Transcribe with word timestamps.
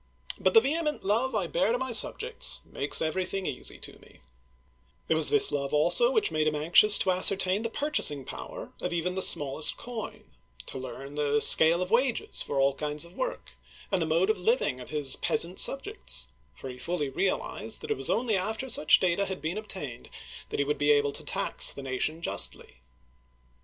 But 0.39 0.55
the 0.55 0.61
vehement 0.61 1.03
love 1.03 1.35
I 1.35 1.45
bear 1.45 1.71
to 1.71 1.77
my 1.77 1.91
subjects 1.91 2.61
makes 2.65 3.03
everything 3.03 3.45
easy 3.45 3.77
to 3.77 3.99
me/* 3.99 4.19
It 5.07 5.13
was 5.13 5.29
this 5.29 5.51
love 5.51 5.75
also 5.75 6.09
which 6.09 6.31
made 6.31 6.47
him 6.47 6.55
anxious 6.55 6.97
to 6.97 7.11
ascertain 7.11 7.61
the 7.61 7.69
purchasing 7.69 8.25
power 8.25 8.73
of 8.81 8.93
even 8.93 9.13
the 9.13 9.21
smallest 9.21 9.77
coin, 9.77 10.23
to 10.65 10.79
learn 10.79 11.13
the 11.13 11.39
scale 11.39 11.83
of 11.83 11.91
wages 11.91 12.41
for 12.41 12.59
all 12.59 12.73
kinds 12.73 13.05
of 13.05 13.13
work, 13.13 13.51
and 13.91 14.01
the 14.01 14.07
mode 14.07 14.31
of 14.31 14.39
liv 14.39 14.63
ing 14.63 14.79
of 14.81 14.89
his 14.89 15.17
peasant 15.17 15.59
subjects, 15.59 16.25
for 16.55 16.67
he 16.67 16.79
fully 16.79 17.11
realized 17.11 17.81
that 17.81 17.91
it 17.91 17.97
was 17.97 18.09
only 18.09 18.35
after 18.35 18.69
such 18.69 18.99
data 18.99 19.27
had 19.27 19.39
been 19.39 19.59
obtained 19.59 20.09
that 20.49 20.57
he 20.57 20.65
would 20.65 20.79
be 20.79 20.89
able 20.89 21.11
to 21.11 21.23
tax 21.23 21.71
the 21.71 21.83
nation 21.83 22.23
justly. 22.23 22.77